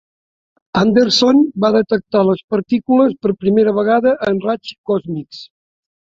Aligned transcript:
Anderson 0.79 1.41
va 1.65 1.69
detectar 1.75 2.23
les 2.29 2.41
partícules 2.53 3.13
per 3.25 3.33
primera 3.43 3.75
vegada 3.81 4.15
en 4.31 4.41
raigs 4.47 4.73
còsmics. 4.93 5.43